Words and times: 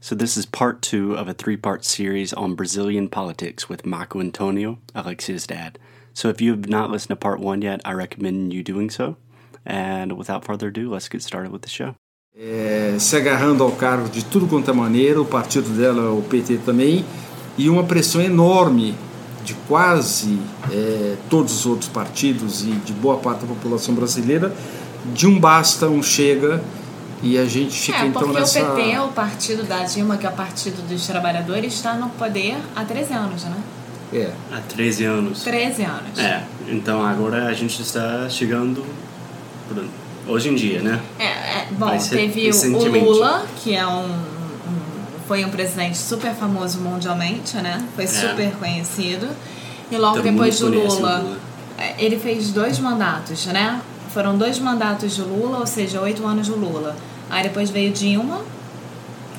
So, 0.00 0.14
this 0.14 0.36
is 0.36 0.46
part 0.46 0.82
two 0.82 1.14
of 1.14 1.28
a 1.28 1.34
three 1.34 1.56
part 1.56 1.84
series 1.84 2.32
on 2.32 2.54
Brazilian 2.54 3.08
politics 3.08 3.68
with 3.68 3.86
Marco 3.86 4.20
Antonio, 4.20 4.78
Alexia's 4.94 5.46
dad. 5.46 5.78
So, 6.12 6.28
if 6.28 6.40
you 6.40 6.50
have 6.52 6.68
not 6.68 6.90
listened 6.90 7.10
to 7.10 7.16
part 7.16 7.40
one 7.40 7.62
yet, 7.62 7.80
I 7.84 7.92
recommend 7.92 8.52
you 8.52 8.62
doing 8.62 8.90
so. 8.90 9.16
And 9.66 10.12
without 10.12 10.44
further 10.44 10.68
ado, 10.68 10.90
let's 10.90 11.08
get 11.08 11.22
started 11.22 11.52
with 11.52 11.62
the 11.62 11.70
show. 11.70 11.94
É, 12.36 12.96
se 12.98 13.16
agarrando 13.16 13.62
ao 13.62 13.70
cargo 13.72 14.08
de 14.08 14.24
tudo 14.24 14.48
quanto 14.48 14.68
é 14.68 14.74
maneira, 14.74 15.20
o 15.20 15.24
partido 15.24 15.68
dela, 15.70 16.10
o 16.10 16.20
PT 16.22 16.58
também, 16.64 17.04
e 17.56 17.70
uma 17.70 17.84
pressão 17.84 18.20
enorme 18.20 18.94
de 19.44 19.54
quase 19.68 20.40
é, 20.72 21.16
todos 21.30 21.54
os 21.54 21.66
outros 21.66 21.88
partidos 21.88 22.62
e 22.62 22.72
de 22.72 22.92
boa 22.92 23.18
parte 23.18 23.42
da 23.42 23.46
população 23.46 23.94
brasileira, 23.94 24.52
de 25.12 25.26
um 25.28 25.38
basta, 25.38 25.88
um 25.88 26.02
chega, 26.02 26.60
e 27.22 27.38
a 27.38 27.44
gente 27.46 27.78
fica 27.80 27.98
é, 27.98 28.06
então 28.06 28.22
porque 28.22 28.40
nessa. 28.40 28.62
o 28.62 28.76
PT, 28.76 28.98
o 28.98 29.08
partido 29.08 29.62
da 29.64 29.82
Dilma, 29.84 30.16
que 30.16 30.26
é 30.26 30.28
o 30.28 30.32
partido 30.32 30.86
dos 30.88 31.06
trabalhadores, 31.06 31.74
está 31.74 31.94
no 31.94 32.08
poder 32.10 32.56
há 32.76 32.84
13 32.84 33.12
anos, 33.14 33.44
né? 33.44 33.56
É. 34.12 34.30
Há 34.52 34.60
13 34.60 35.04
anos. 35.04 35.42
13 35.42 35.82
anos. 35.82 36.18
É, 36.18 36.44
então 36.68 37.04
agora 37.04 37.46
a 37.46 37.52
gente 37.52 37.80
está 37.82 38.28
chegando 38.28 38.84
hoje 40.26 40.48
em 40.50 40.54
dia, 40.54 40.80
né? 40.82 41.00
É, 41.18 41.24
é, 41.24 41.66
bom, 41.72 41.96
teve 41.98 42.50
o. 42.50 43.04
Lula, 43.04 43.46
que 43.62 43.74
é 43.74 43.86
um, 43.86 44.04
um- 44.04 44.34
foi 45.26 45.44
um 45.44 45.50
presidente 45.50 45.96
super 45.98 46.32
famoso 46.34 46.78
mundialmente, 46.80 47.56
né? 47.56 47.82
Foi 47.96 48.06
super 48.06 48.52
conhecido. 48.56 49.28
E 49.90 49.96
logo 49.96 50.16
Todo 50.16 50.24
depois 50.24 50.58
do 50.58 50.68
Lula, 50.68 51.18
Lula. 51.18 51.38
é, 51.78 51.94
ele 51.98 52.18
fez 52.18 52.50
dois 52.52 52.78
mandatos, 52.78 53.46
né? 53.46 53.80
Foram 54.14 54.38
dois 54.38 54.58
mandatos 54.60 55.14
de 55.16 55.22
Lula, 55.22 55.58
ou 55.58 55.66
seja, 55.66 56.00
oito 56.00 56.24
anos 56.24 56.46
do 56.48 56.54
Lula. 56.56 56.96
Aí 57.28 57.42
depois 57.42 57.68
veio 57.68 57.92
Dilma, 57.92 58.40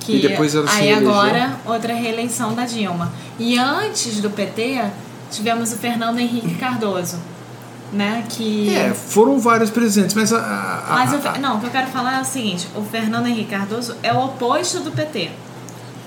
que 0.02 0.18
E 0.18 0.22
depois 0.22 0.54
ela 0.54 0.70
aí 0.70 0.94
agora 0.94 1.56
outra 1.66 1.94
reeleição 1.94 2.54
da 2.54 2.66
Dilma. 2.66 3.12
E 3.40 3.58
antes 3.58 4.20
do 4.22 4.30
PT, 4.30 4.82
tivemos 5.32 5.72
o 5.72 5.78
Fernando 5.78 6.20
Henrique 6.20 6.56
Cardoso, 6.56 7.18
né? 7.94 8.24
Que 8.30 8.76
É, 8.76 8.94
foram 8.94 9.40
vários 9.40 9.70
presidentes, 9.70 10.14
mas 10.14 10.34
a. 10.34 10.38
a- 10.40 10.84
a- 10.90 10.94
mas 10.96 11.14
o 11.14 11.40
não, 11.40 11.56
o 11.58 11.60
que 11.62 11.68
eu 11.68 11.72
quero 11.72 11.88
falar 11.88 12.18
é 12.18 12.22
o 12.22 12.26
seguinte: 12.26 12.68
o 12.76 12.82
Fernando 12.82 13.28
Henrique 13.28 13.50
Cardoso 13.52 13.96
é 14.04 14.12
o 14.14 14.26
oposto 14.26 14.82
do 14.82 14.92
PT. 14.92 15.32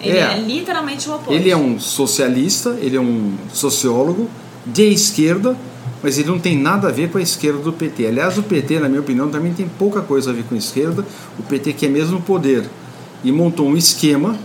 Ele 0.00 0.16
É. 0.16 0.34
é, 0.34 0.38
literalmente 0.38 1.09
o 1.09 1.15
oposto. 1.15 1.32
Ele 1.32 1.50
é 1.50 1.56
um 1.56 1.81
socialista, 1.81 2.76
ele 2.81 2.97
é 2.97 3.00
um 3.00 3.34
sociólogo 3.53 4.28
de 4.65 4.92
esquerda, 4.92 5.56
mas 6.03 6.19
ele 6.19 6.28
não 6.28 6.38
tem 6.38 6.56
nada 6.56 6.88
a 6.88 6.92
ver 6.92 7.10
com 7.10 7.19
a 7.19 7.22
esquerda 7.22 7.59
do 7.59 7.72
PT. 7.72 8.06
Aliás, 8.06 8.38
o 8.38 8.42
PT, 8.42 8.81
na 8.81 8.88
minha 8.88 9.00
opinião, 9.00 9.28
também 9.28 9.53
tem 9.53 9.69
pouca 9.69 10.00
coisa 10.00 10.31
a 10.31 10.32
ver 10.32 10.44
com 10.44 10.54
a 10.54 10.59
esquerda. 10.59 11.04
O 11.38 11.42
PT 11.42 11.72
quer 11.72 11.88
mesmo 11.88 12.20
poder 12.20 12.69
e 13.25 13.32
montou 13.32 13.69
um 13.69 13.76
esquema 13.76 14.36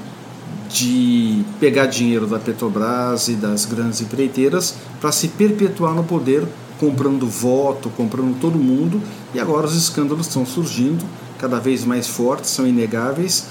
de 0.70 1.44
pegar 1.60 1.86
dinheiro 1.86 2.26
da 2.26 2.40
Petrobras 2.40 3.28
e 3.28 3.34
das 3.34 3.66
grandes 3.66 4.02
empreiteiras 4.02 4.76
para 5.00 5.12
se 5.12 5.28
perpetuar 5.28 5.94
no 5.94 6.04
poder, 6.04 6.44
comprando 6.80 7.28
voto, 7.28 7.90
comprando 7.92 8.40
todo 8.40 8.58
mundo. 8.58 9.00
E 9.34 9.40
agora 9.40 9.68
os 9.68 9.76
escândalos 9.76 10.28
estão 10.28 10.46
surgindo, 10.46 11.06
cada 11.38 11.60
vez 11.60 11.86
mais 11.86 12.08
fortes, 12.08 12.50
são 12.50 12.66
inegáveis 12.66 13.46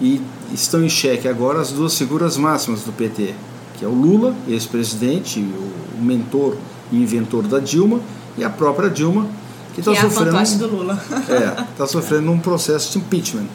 e 0.00 0.20
estão 0.52 0.84
em 0.84 0.88
xeque 0.88 1.26
agora 1.26 1.60
as 1.60 1.72
duas 1.72 1.98
figuras 1.98 2.36
máximas 2.36 2.82
do 2.82 2.92
PT, 2.92 3.34
que 3.76 3.84
é 3.84 3.88
o 3.88 3.92
Lula, 3.92 4.34
ex-presidente, 4.46 5.40
o 5.40 6.00
mentor 6.00 6.56
e 6.90 6.96
inventor 6.96 7.46
da 7.46 7.58
Dilma, 7.58 8.00
e 8.36 8.44
a 8.44 8.50
própria 8.50 8.88
Dilma, 8.88 9.26
que 9.74 9.80
está 9.80 9.92
é 9.92 9.98
a 9.98 10.02
sofrendo 10.02 10.32
fantoche 10.32 10.56
do 10.56 10.66
Lula. 10.68 11.02
é, 11.28 11.62
está 11.72 11.86
sofrendo 11.86 12.30
um 12.30 12.38
processo 12.38 12.92
de 12.92 12.98
impeachment. 12.98 13.46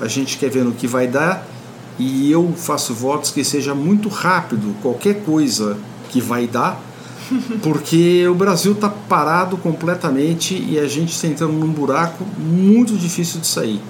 A 0.00 0.08
gente 0.08 0.36
quer 0.36 0.50
ver 0.50 0.64
no 0.64 0.72
que 0.72 0.86
vai 0.86 1.06
dar 1.06 1.46
e 1.98 2.30
eu 2.30 2.52
faço 2.56 2.92
votos 2.92 3.30
que 3.30 3.42
seja 3.42 3.74
muito 3.74 4.08
rápido 4.08 4.74
qualquer 4.82 5.22
coisa 5.24 5.76
que 6.10 6.20
vai 6.20 6.46
dar, 6.46 6.80
porque 7.62 8.26
o 8.28 8.34
Brasil 8.34 8.72
está 8.72 8.88
parado 8.88 9.56
completamente 9.56 10.54
e 10.54 10.78
a 10.78 10.86
gente 10.86 11.12
está 11.12 11.26
entrando 11.26 11.54
num 11.54 11.72
buraco 11.72 12.24
muito 12.38 12.94
difícil 12.94 13.40
de 13.40 13.46
sair. 13.46 13.80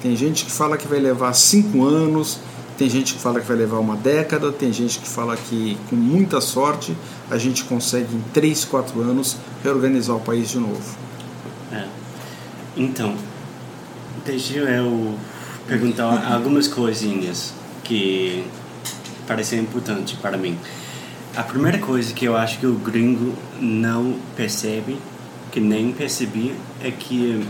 Tem 0.00 0.16
gente 0.16 0.44
que 0.44 0.52
fala 0.52 0.76
que 0.76 0.86
vai 0.86 1.00
levar 1.00 1.32
cinco 1.32 1.84
anos, 1.84 2.38
tem 2.78 2.88
gente 2.88 3.14
que 3.14 3.20
fala 3.20 3.40
que 3.40 3.46
vai 3.46 3.56
levar 3.56 3.78
uma 3.78 3.96
década, 3.96 4.52
tem 4.52 4.72
gente 4.72 5.00
que 5.00 5.08
fala 5.08 5.36
que 5.36 5.76
com 5.90 5.96
muita 5.96 6.40
sorte 6.40 6.96
a 7.30 7.38
gente 7.38 7.64
consegue 7.64 8.14
em 8.14 8.20
três, 8.32 8.64
quatro 8.64 9.00
anos 9.00 9.36
reorganizar 9.62 10.16
o 10.16 10.20
país 10.20 10.50
de 10.50 10.58
novo. 10.58 10.96
É. 11.72 11.84
Então, 12.76 13.14
deixa 14.24 14.54
eu 14.54 15.18
perguntar 15.66 16.32
algumas 16.32 16.68
coisinhas 16.68 17.52
que 17.84 18.44
parecem 19.26 19.60
importantes 19.60 20.18
para 20.18 20.36
mim. 20.36 20.58
A 21.36 21.42
primeira 21.42 21.78
coisa 21.78 22.12
que 22.12 22.24
eu 22.24 22.36
acho 22.36 22.58
que 22.58 22.66
o 22.66 22.74
gringo 22.74 23.34
não 23.60 24.16
percebe, 24.34 24.98
que 25.52 25.60
nem 25.60 25.92
percebi, 25.92 26.54
é 26.82 26.90
que 26.90 27.46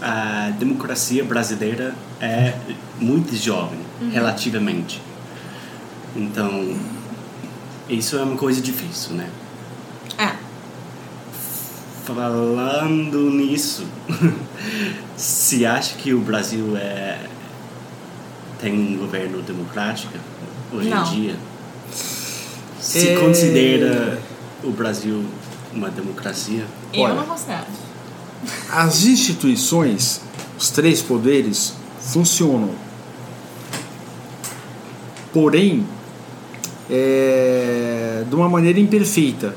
a 0.00 0.50
democracia 0.58 1.24
brasileira 1.24 1.94
é 2.20 2.54
muito 3.00 3.34
jovem, 3.34 3.78
relativamente. 4.12 5.00
Então, 6.14 6.76
isso 7.88 8.16
é 8.16 8.22
uma 8.22 8.36
coisa 8.36 8.60
difícil, 8.60 9.14
né? 9.14 9.28
É. 10.18 10.32
Falando 12.04 13.30
nisso, 13.30 13.84
se 15.16 15.66
acha 15.66 15.94
que 15.96 16.14
o 16.14 16.20
Brasil 16.20 16.76
é 16.76 17.18
tem 18.60 18.72
um 18.72 18.98
governo 18.98 19.42
democrático 19.42 20.12
hoje 20.72 20.88
Não. 20.88 21.06
em 21.06 21.10
dia? 21.20 21.36
Se 22.80 23.08
É. 23.08 23.16
considera 23.18 24.18
o 24.64 24.70
Brasil 24.70 25.24
uma 25.72 25.90
democracia? 25.90 26.64
Eu 26.92 27.02
Olha. 27.02 27.14
não 27.14 27.24
considero. 27.26 27.66
As 28.70 29.04
instituições, 29.04 30.20
os 30.58 30.70
três 30.70 31.02
poderes, 31.02 31.74
funcionam. 32.00 32.70
Porém, 35.32 35.86
é, 36.90 38.24
de 38.28 38.34
uma 38.34 38.48
maneira 38.48 38.78
imperfeita. 38.80 39.54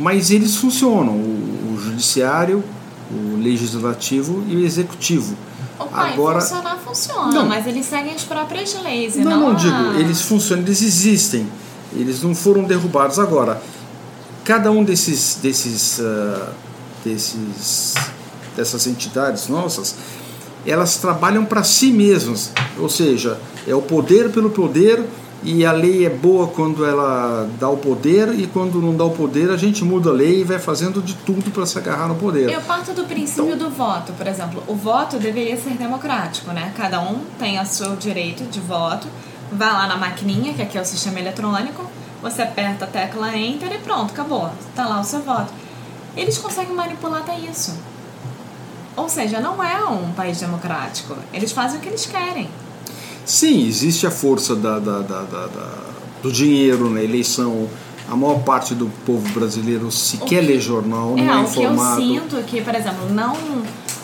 Mas 0.00 0.30
eles 0.30 0.56
funcionam: 0.56 1.12
o, 1.14 1.72
o 1.74 1.80
judiciário, 1.80 2.62
o 3.10 3.36
legislativo 3.40 4.42
e 4.48 4.56
o 4.56 4.64
executivo. 4.64 5.36
O 5.78 5.84
pai, 5.86 6.12
Agora- 6.12 6.40
funcionar, 6.40 6.78
funciona, 6.78 7.32
Não. 7.32 7.46
mas 7.48 7.66
eles 7.66 7.86
seguem 7.86 8.14
as 8.14 8.22
próprias 8.22 8.74
leis. 8.82 9.16
Não, 9.16 9.40
não 9.40 9.50
a- 9.50 9.54
digo, 9.54 9.98
eles 9.98 10.22
funcionam, 10.22 10.64
eles 10.64 10.80
existem. 10.82 11.46
Eles 11.94 12.22
não 12.22 12.34
foram 12.34 12.64
derrubados. 12.64 13.18
Agora, 13.18 13.60
cada 14.44 14.70
um 14.70 14.82
desses, 14.82 15.38
desses, 15.42 16.00
ah, 16.00 16.52
desses, 17.04 17.94
dessas 18.56 18.86
entidades 18.86 19.48
nossas, 19.48 19.94
elas 20.66 20.96
trabalham 20.96 21.44
para 21.44 21.62
si 21.64 21.90
mesmas. 21.90 22.50
Ou 22.78 22.88
seja, 22.88 23.38
é 23.66 23.74
o 23.74 23.82
poder 23.82 24.30
pelo 24.30 24.50
poder 24.50 25.04
e 25.44 25.64
a 25.66 25.72
lei 25.72 26.06
é 26.06 26.10
boa 26.10 26.46
quando 26.48 26.84
ela 26.84 27.48
dá 27.58 27.68
o 27.68 27.76
poder 27.76 28.32
e 28.38 28.46
quando 28.46 28.80
não 28.80 28.96
dá 28.96 29.04
o 29.04 29.10
poder 29.10 29.50
a 29.50 29.56
gente 29.56 29.84
muda 29.84 30.10
a 30.10 30.12
lei 30.12 30.40
e 30.40 30.44
vai 30.44 30.58
fazendo 30.58 31.02
de 31.02 31.14
tudo 31.14 31.50
para 31.50 31.66
se 31.66 31.76
agarrar 31.78 32.06
no 32.08 32.14
poder. 32.14 32.48
Eu 32.50 32.60
parto 32.62 32.92
do 32.92 33.04
princípio 33.04 33.54
Então- 33.54 33.68
do 33.68 33.74
voto, 33.74 34.12
por 34.12 34.26
exemplo. 34.26 34.62
O 34.68 34.74
voto 34.74 35.18
deveria 35.18 35.56
ser 35.56 35.70
democrático, 35.74 36.52
né? 36.52 36.72
Cada 36.76 37.00
um 37.00 37.20
tem 37.38 37.60
o 37.60 37.66
seu 37.66 37.96
direito 37.96 38.44
de 38.44 38.60
voto. 38.60 39.08
Vai 39.50 39.72
lá 39.72 39.86
na 39.86 39.96
maquininha, 39.96 40.54
que 40.54 40.62
aqui 40.62 40.78
é 40.78 40.80
o 40.80 40.84
sistema 40.84 41.18
eletrônico, 41.18 41.84
você 42.22 42.42
aperta 42.42 42.84
a 42.84 42.88
tecla 42.88 43.36
Enter 43.36 43.72
e 43.72 43.78
pronto, 43.78 44.12
acabou. 44.12 44.48
Tá 44.76 44.86
lá 44.86 45.00
o 45.00 45.04
seu 45.04 45.20
voto. 45.22 45.52
eles 46.16 46.38
conseguem 46.38 46.74
manipular 46.74 47.20
até 47.20 47.38
isso. 47.38 47.74
Ou 48.94 49.08
seja, 49.08 49.40
não 49.40 49.62
é 49.64 49.82
um 49.86 50.12
país 50.12 50.38
democrático. 50.38 51.16
Eles 51.32 51.50
fazem 51.52 51.78
o 51.78 51.80
que 51.82 51.88
eles 51.88 52.04
querem. 52.06 52.48
Sim, 53.24 53.66
existe 53.66 54.06
a 54.06 54.10
força 54.10 54.54
da, 54.54 54.78
da, 54.78 55.00
da, 55.00 55.22
do 56.22 56.32
dinheiro 56.32 56.90
na 56.90 57.02
eleição. 57.02 57.68
A 58.08 58.16
maior 58.16 58.40
parte 58.40 58.74
do 58.74 58.86
povo 59.06 59.26
brasileiro 59.32 59.90
sequer 59.90 60.42
lê 60.42 60.60
jornal, 60.60 61.14
é, 61.16 61.22
não 61.22 61.34
é 61.34 61.36
o 61.38 61.42
informado. 61.44 61.96
que 61.96 62.16
eu 62.16 62.20
sinto 62.20 62.36
é 62.36 62.42
que, 62.42 62.60
por 62.60 62.74
exemplo, 62.74 63.08
não 63.10 63.36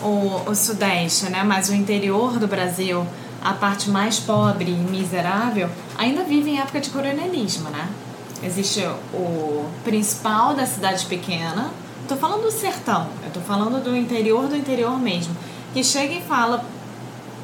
o, 0.01 0.49
o 0.49 0.55
Sudeste, 0.55 1.25
né, 1.29 1.43
mas 1.43 1.69
o 1.69 1.73
interior 1.73 2.39
do 2.39 2.47
Brasil, 2.47 3.05
a 3.41 3.53
parte 3.53 3.89
mais 3.89 4.19
pobre 4.19 4.71
e 4.71 4.91
miserável, 4.91 5.69
ainda 5.97 6.23
vive 6.23 6.51
em 6.51 6.59
época 6.59 6.79
de 6.79 6.89
coronelismo, 6.89 7.69
né? 7.69 7.87
Existe 8.41 8.81
o 9.13 9.65
principal 9.83 10.55
da 10.55 10.65
cidade 10.65 11.05
pequena, 11.05 11.69
tô 12.07 12.15
falando 12.15 12.43
do 12.43 12.51
sertão, 12.51 13.07
eu 13.23 13.31
tô 13.31 13.41
falando 13.41 13.83
do 13.83 13.95
interior 13.95 14.47
do 14.47 14.55
interior 14.55 14.97
mesmo, 14.97 15.35
que 15.73 15.83
chega 15.83 16.13
e 16.13 16.21
fala 16.21 16.63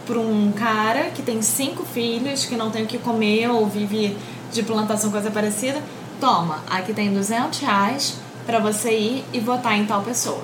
para 0.05 0.19
um 0.19 0.51
cara 0.51 1.09
que 1.09 1.21
tem 1.21 1.41
cinco 1.41 1.83
filhos, 1.83 2.45
que 2.45 2.55
não 2.55 2.69
tem 2.69 2.83
o 2.83 2.87
que 2.87 2.97
comer 2.97 3.49
ou 3.49 3.67
vive 3.67 4.15
de 4.51 4.63
plantação, 4.63 5.11
coisa 5.11 5.31
parecida, 5.31 5.81
toma, 6.19 6.63
aqui 6.69 6.93
tem 6.93 7.13
200 7.13 7.59
reais 7.59 8.15
para 8.45 8.59
você 8.59 8.91
ir 8.91 9.23
e 9.33 9.39
votar 9.39 9.77
em 9.77 9.85
tal 9.85 10.01
pessoa. 10.01 10.41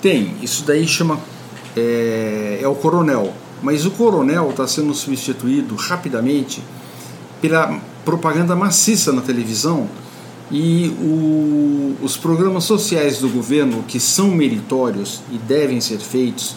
Tem, 0.00 0.34
isso 0.42 0.64
daí 0.64 0.86
chama. 0.86 1.18
É, 1.76 2.58
é 2.60 2.68
o 2.68 2.74
coronel. 2.74 3.32
Mas 3.62 3.86
o 3.86 3.90
coronel 3.92 4.50
está 4.50 4.66
sendo 4.66 4.92
substituído 4.92 5.76
rapidamente 5.76 6.62
pela 7.40 7.80
propaganda 8.04 8.56
maciça 8.56 9.12
na 9.12 9.22
televisão 9.22 9.88
e 10.50 10.88
o, 11.00 11.96
os 12.04 12.16
programas 12.16 12.64
sociais 12.64 13.18
do 13.18 13.28
governo 13.28 13.84
que 13.86 13.98
são 14.00 14.28
meritórios 14.28 15.22
e 15.30 15.38
devem 15.38 15.80
ser 15.80 15.98
feitos, 15.98 16.56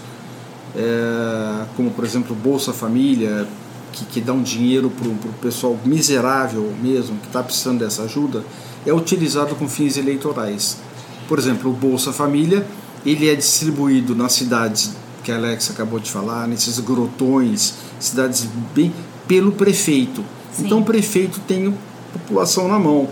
é, 0.78 1.66
como 1.76 1.92
por 1.92 2.04
exemplo 2.04 2.36
Bolsa 2.36 2.74
Família, 2.74 3.48
que, 3.92 4.06
que 4.06 4.22
dá 4.22 4.34
um 4.34 4.44
dinheiro 4.44 4.90
para 4.90 5.08
o 5.08 5.34
pessoal 5.42 5.78
miserável 5.86 6.74
mesmo, 6.82 7.18
que 7.20 7.28
está 7.28 7.42
precisando 7.42 7.80
dessa 7.80 8.04
ajuda, 8.04 8.44
é 8.86 8.94
utilizado 8.94 9.56
com 9.56 9.68
fins 9.68 9.98
eleitorais. 9.98 10.78
Por 11.28 11.40
exemplo, 11.40 11.72
o 11.72 11.74
Bolsa 11.74 12.12
Família, 12.12 12.66
ele 13.06 13.30
é 13.30 13.36
distribuído 13.36 14.14
nas 14.16 14.34
cidades 14.34 14.96
que 15.24 15.32
a 15.32 15.38
Alex 15.38 15.72
acabou 15.72 16.00
de 16.00 16.12
falar, 16.12 16.48
nesses 16.48 16.80
grotões, 16.80 17.74
cidades 18.00 18.48
bem 18.76 18.94
pelo 19.28 19.52
prefeito. 19.52 20.24
Sim. 20.52 20.66
Então 20.66 20.80
o 20.80 20.84
prefeito 20.84 21.40
tem 21.48 21.76
população 22.14 22.68
na 22.68 22.78
mão. 22.78 23.10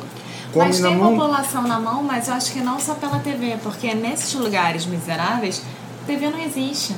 Come 0.52 0.68
mas 0.68 0.80
tem 0.80 0.96
mão... 0.96 1.12
população 1.18 1.64
na 1.64 1.80
mão, 1.80 2.04
mas 2.04 2.28
eu 2.28 2.36
acho 2.36 2.54
que 2.54 2.62
não 2.62 2.80
só 2.80 2.94
pela 2.94 3.18
TV, 3.18 3.58
porque 3.64 3.96
nesses 3.96 4.34
lugares 4.36 4.86
miseráveis, 4.86 5.64
TV 6.06 6.30
não 6.30 6.40
existe. 6.40 6.94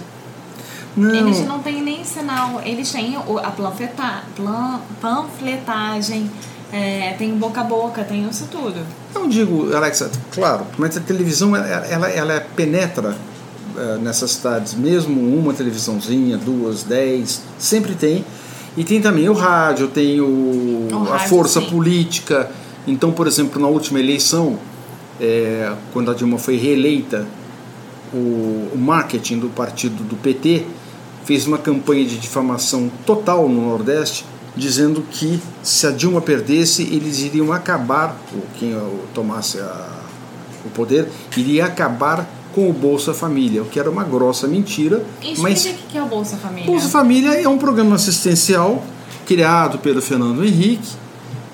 Não. 0.96 1.14
Eles 1.14 1.46
não 1.46 1.60
têm 1.60 1.82
nem 1.82 2.04
sinal. 2.04 2.62
Eles 2.64 2.92
têm 2.92 3.16
a 3.18 3.52
planfeta, 3.52 4.24
plan, 4.36 4.80
panfletagem, 5.02 6.30
é, 6.72 7.14
tem 7.18 7.36
boca 7.38 7.62
a 7.62 7.64
boca, 7.64 8.04
tem 8.04 8.28
isso 8.28 8.48
tudo. 8.52 8.80
Eu 9.14 9.28
digo, 9.28 9.76
Alexa, 9.76 10.10
claro, 10.32 10.66
mas 10.78 10.96
a 10.98 11.00
televisão 11.00 11.56
ela, 11.56 11.86
ela, 11.86 12.10
ela 12.10 12.48
penetra 12.56 13.16
é, 13.78 13.98
nessas 13.98 14.32
cidades, 14.32 14.74
mesmo 14.74 15.22
uma 15.22 15.54
televisãozinha, 15.54 16.38
duas, 16.38 16.84
dez, 16.84 17.42
sempre 17.58 17.96
tem. 17.96 18.26
E 18.78 18.84
tem 18.84 19.02
também 19.02 19.30
o 19.30 19.34
rádio, 19.34 19.88
tem 19.88 20.20
o, 20.20 20.26
o 20.26 21.08
a 21.08 21.18
rádio, 21.18 21.30
força 21.30 21.62
sim. 21.62 21.70
política. 21.70 22.52
Então, 22.86 23.12
por 23.12 23.26
exemplo, 23.26 23.62
na 23.62 23.68
última 23.68 24.00
eleição, 24.00 24.60
é, 25.20 25.72
quando 25.94 26.12
a 26.12 26.14
Dilma 26.14 26.38
foi 26.38 26.58
reeleita, 26.58 27.26
o, 28.14 28.70
o 28.74 28.78
marketing 28.78 29.40
do 29.40 29.50
partido 29.50 30.04
do 30.04 30.16
PT 30.16 30.66
fez 31.26 31.46
uma 31.46 31.58
campanha 31.58 32.06
de 32.06 32.18
difamação 32.18 32.90
total 33.06 33.50
no 33.50 33.70
Nordeste, 33.70 34.26
dizendo 34.56 35.04
que 35.12 35.42
se 35.62 35.86
a 35.86 35.92
Dilma 35.92 36.22
perdesse, 36.22 36.84
eles 36.84 37.20
iriam 37.20 37.52
acabar, 37.52 38.16
ou 38.34 38.44
quem 38.58 38.80
tomasse 39.14 39.60
a, 39.60 39.90
o 40.66 40.70
poder, 40.70 41.10
iria 41.36 41.66
acabar 41.66 42.30
com 42.54 42.70
o 42.70 42.74
Bolsa 42.74 43.14
Família, 43.14 43.62
o 43.64 43.66
que 43.66 43.78
era 43.78 43.90
uma 43.90 44.04
grossa 44.04 44.48
mentira. 44.48 45.04
Explica 45.22 45.42
mas 45.42 45.66
o 45.66 45.74
que 45.90 45.98
é 45.98 46.02
o 46.02 46.06
Bolsa 46.06 46.38
Família. 46.38 46.66
Bolsa 46.66 46.88
Família 46.88 47.42
é 47.42 47.50
um 47.50 47.58
programa 47.58 47.96
assistencial 47.96 48.82
criado 49.26 49.80
pelo 49.80 50.02
Fernando 50.02 50.46
Henrique. 50.46 50.94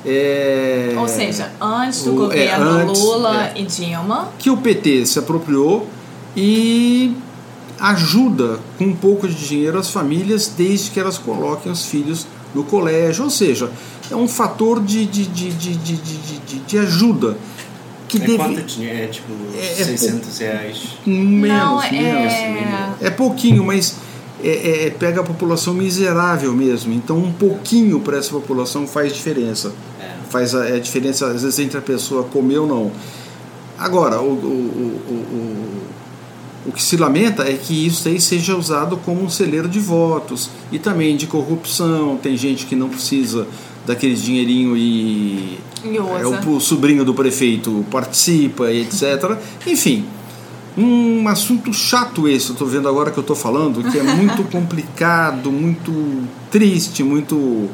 É, 0.05 0.95
Ou 0.97 1.07
seja, 1.07 1.51
antes 1.59 2.03
do 2.03 2.13
o, 2.13 2.15
governo 2.15 2.79
é, 2.79 2.83
antes, 2.83 3.01
Lula 3.01 3.45
é, 3.45 3.53
e 3.55 3.63
Dilma. 3.63 4.29
Que 4.37 4.49
o 4.49 4.57
PT 4.57 5.05
se 5.05 5.19
apropriou 5.19 5.87
e 6.35 7.15
ajuda 7.81 8.59
com 8.77 8.85
um 8.85 8.95
pouco 8.95 9.27
de 9.27 9.33
dinheiro 9.33 9.77
as 9.79 9.89
famílias 9.89 10.53
desde 10.55 10.91
que 10.91 10.99
elas 10.99 11.17
coloquem 11.17 11.71
os 11.71 11.85
filhos 11.85 12.27
no 12.53 12.63
colégio, 12.63 13.23
ou 13.23 13.29
seja, 13.29 13.71
é 14.09 14.15
um 14.15 14.27
fator 14.27 14.79
de, 14.79 15.05
de, 15.05 15.25
de, 15.25 15.51
de, 15.51 15.75
de, 15.75 15.97
de, 15.97 16.59
de 16.59 16.77
ajuda. 16.77 17.37
Que 18.07 18.17
é 18.17 18.19
deve... 18.19 18.37
quanto 18.37 18.61
dinheiro? 18.61 18.97
É 18.97 19.07
tipo 19.07 19.31
é, 19.57 19.83
600 19.83 20.41
é 20.41 20.51
reais? 20.51 20.79
Menos, 21.05 21.47
Não, 21.47 21.81
é... 21.81 21.91
menos. 21.91 23.01
É 23.01 23.09
pouquinho, 23.09 23.63
mas 23.63 23.95
é, 24.43 24.87
é, 24.87 24.89
pega 24.89 25.21
a 25.21 25.23
população 25.23 25.73
miserável 25.73 26.53
mesmo. 26.53 26.93
Então, 26.93 27.17
um 27.17 27.31
pouquinho 27.31 27.99
para 28.01 28.17
essa 28.17 28.31
população 28.31 28.85
faz 28.85 29.13
diferença. 29.13 29.73
É. 29.99 30.11
Faz 30.29 30.53
a, 30.53 30.65
a, 30.65 30.79
diferença, 30.79 31.27
às 31.27 31.41
vezes, 31.41 31.57
entre 31.57 31.77
a 31.77 31.81
pessoa 31.81 32.25
comer 32.25 32.59
ou 32.59 32.67
não. 32.67 32.91
Agora, 33.79 34.19
o, 34.19 34.33
o, 34.33 34.35
o, 34.35 35.13
o 35.13 35.81
o 36.65 36.71
que 36.71 36.81
se 36.81 36.95
lamenta 36.95 37.43
é 37.43 37.53
que 37.53 37.85
isso 37.85 38.07
aí 38.07 38.21
seja 38.21 38.55
usado 38.55 38.97
como 38.97 39.23
um 39.23 39.29
celeiro 39.29 39.67
de 39.67 39.79
votos 39.79 40.49
e 40.71 40.77
também 40.77 41.15
de 41.15 41.25
corrupção. 41.25 42.17
Tem 42.21 42.37
gente 42.37 42.65
que 42.65 42.75
não 42.75 42.87
precisa 42.87 43.47
daquele 43.85 44.13
dinheirinho 44.13 44.77
e, 44.77 45.59
é, 45.83 46.25
o, 46.25 46.55
o 46.55 46.59
sobrinho 46.59 47.03
do 47.03 47.13
prefeito 47.13 47.83
participa 47.89 48.69
e 48.71 48.81
etc. 48.81 49.37
Enfim, 49.65 50.05
um 50.77 51.27
assunto 51.27 51.73
chato 51.73 52.27
esse, 52.27 52.49
eu 52.49 52.53
estou 52.53 52.67
vendo 52.67 52.87
agora 52.87 53.09
que 53.09 53.17
eu 53.17 53.21
estou 53.21 53.35
falando, 53.35 53.83
que 53.89 53.97
é 53.97 54.03
muito 54.03 54.43
complicado, 54.51 55.51
muito 55.51 55.91
triste, 56.51 57.03
muito. 57.03 57.69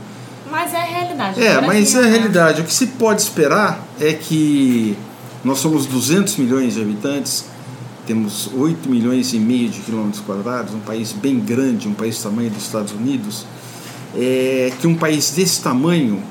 Mas 0.50 0.74
é 0.74 0.78
a 0.78 0.86
realidade. 0.86 1.44
É, 1.44 1.62
mas 1.62 1.94
é 1.94 2.00
a 2.00 2.08
realidade. 2.08 2.62
O 2.62 2.64
que 2.64 2.74
se 2.74 2.88
pode 2.88 3.22
esperar 3.22 3.86
é 4.00 4.14
que 4.14 4.98
nós 5.44 5.60
somos 5.60 5.86
200 5.86 6.38
milhões 6.38 6.76
de 6.76 6.82
habitantes 6.82 7.46
temos 8.08 8.50
8 8.56 8.90
milhões 8.90 9.34
e 9.34 9.38
meio 9.38 9.70
de 9.70 9.82
quilômetros 9.82 10.22
quadrados, 10.22 10.74
um 10.74 10.80
país 10.80 11.12
bem 11.12 11.40
grande, 11.40 11.90
um 11.90 11.94
país 11.94 12.18
do 12.18 12.24
tamanho 12.24 12.50
dos 12.50 12.64
Estados 12.64 12.94
Unidos, 12.94 13.46
é, 14.16 14.72
que 14.80 14.88
um 14.88 14.96
país 14.96 15.32
desse 15.32 15.62
tamanho 15.62 16.24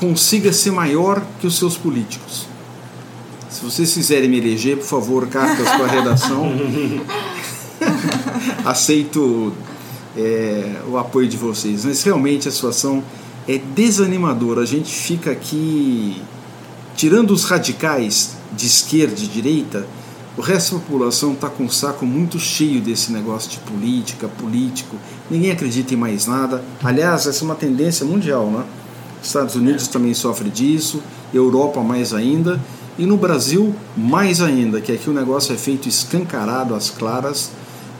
consiga 0.00 0.52
ser 0.52 0.72
maior 0.72 1.22
que 1.40 1.46
os 1.46 1.58
seus 1.58 1.76
políticos. 1.76 2.46
Se 3.50 3.62
vocês 3.62 3.92
quiserem 3.92 4.28
me 4.28 4.38
eleger, 4.38 4.78
por 4.78 4.86
favor, 4.86 5.28
cartas 5.28 5.68
para 5.68 5.84
a 5.84 5.88
redação. 5.88 6.52
Aceito 8.64 9.52
é, 10.16 10.80
o 10.88 10.96
apoio 10.96 11.28
de 11.28 11.36
vocês. 11.36 11.84
Mas 11.84 12.02
realmente 12.02 12.48
a 12.48 12.50
situação 12.50 13.04
é 13.46 13.58
desanimadora. 13.58 14.62
A 14.62 14.66
gente 14.66 14.92
fica 14.92 15.30
aqui, 15.30 16.20
tirando 16.96 17.30
os 17.30 17.44
radicais 17.44 18.36
de 18.52 18.66
esquerda 18.66 19.20
e 19.20 19.26
direita, 19.26 19.86
o 20.36 20.40
resto 20.40 20.74
da 20.74 20.80
população 20.80 21.32
está 21.32 21.48
com 21.48 21.64
o 21.64 21.70
saco 21.70 22.04
muito 22.04 22.40
cheio 22.40 22.80
desse 22.80 23.12
negócio 23.12 23.50
de 23.50 23.58
política, 23.58 24.26
político. 24.26 24.96
Ninguém 25.30 25.52
acredita 25.52 25.94
em 25.94 25.96
mais 25.96 26.26
nada. 26.26 26.64
Aliás, 26.82 27.26
essa 27.26 27.44
é 27.44 27.46
uma 27.46 27.54
tendência 27.54 28.04
mundial, 28.04 28.50
né? 28.50 28.64
Estados 29.22 29.54
Unidos 29.54 29.86
também 29.86 30.12
sofre 30.12 30.50
disso, 30.50 31.00
Europa 31.32 31.80
mais 31.82 32.12
ainda, 32.12 32.60
e 32.98 33.06
no 33.06 33.16
Brasil 33.16 33.74
mais 33.96 34.40
ainda, 34.40 34.80
que 34.80 34.92
aqui 34.92 35.08
o 35.08 35.12
negócio 35.12 35.54
é 35.54 35.56
feito 35.56 35.88
escancarado 35.88 36.74
às 36.74 36.90
claras 36.90 37.50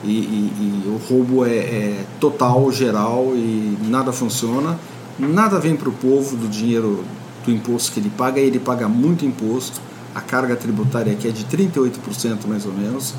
e, 0.02 0.10
e, 0.10 0.82
e 0.86 0.88
o 0.88 1.00
roubo 1.08 1.46
é, 1.46 1.56
é 1.56 2.04
total, 2.20 2.70
geral 2.72 3.32
e 3.34 3.78
nada 3.88 4.12
funciona. 4.12 4.78
Nada 5.18 5.60
vem 5.60 5.76
para 5.76 5.88
o 5.88 5.92
povo 5.92 6.36
do 6.36 6.48
dinheiro 6.48 7.04
do 7.44 7.52
imposto 7.52 7.92
que 7.92 8.00
ele 8.00 8.10
paga, 8.10 8.40
e 8.40 8.44
ele 8.44 8.58
paga 8.58 8.88
muito 8.88 9.24
imposto 9.24 9.80
a 10.14 10.21
carga 10.21 10.54
tributária 10.54 11.12
aqui 11.12 11.28
é 11.28 11.30
de 11.30 11.44
38% 11.44 12.47
mais 12.47 12.64
ou 12.64 12.73
menos, 12.73 13.14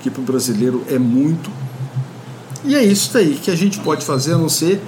que 0.00 0.10
para 0.10 0.20
o 0.20 0.24
brasileiro 0.24 0.84
é 0.88 0.98
muito. 0.98 1.50
E 2.64 2.74
é 2.74 2.84
isso 2.84 3.16
aí 3.18 3.34
que 3.34 3.50
a 3.50 3.56
gente 3.56 3.80
pode 3.80 4.04
fazer 4.04 4.34
a 4.34 4.38
não 4.38 4.48
ser 4.48 4.80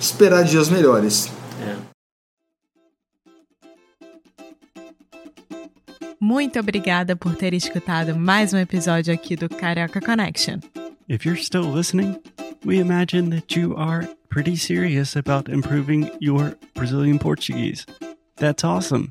esperar 0.00 0.44
dias 0.44 0.68
melhores. 0.68 1.30
É. 1.60 1.76
Muito 6.18 6.58
obrigada 6.58 7.14
por 7.14 7.34
ter 7.34 7.52
escutado 7.52 8.16
mais 8.16 8.52
um 8.52 8.58
episódio 8.58 9.12
aqui 9.12 9.36
do 9.36 9.48
Carioca 9.48 10.00
Connection. 10.00 10.60
If 11.08 11.26
you're 11.26 11.42
still 11.42 11.70
listening, 11.70 12.16
we 12.64 12.78
imagine 12.78 13.30
that 13.30 13.58
you 13.58 13.74
are 13.76 14.08
pretty 14.28 14.56
serious 14.56 15.16
about 15.16 15.50
improving 15.50 16.10
your 16.20 16.56
Brazilian 16.74 17.18
Portuguese. 17.18 17.84
That's 18.36 18.64
awesome. 18.64 19.10